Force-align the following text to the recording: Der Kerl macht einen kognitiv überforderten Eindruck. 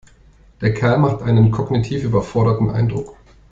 Der 0.61 0.73
Kerl 0.73 0.97
macht 0.97 1.21
einen 1.21 1.51
kognitiv 1.51 2.03
überforderten 2.03 2.71
Eindruck. 2.71 3.15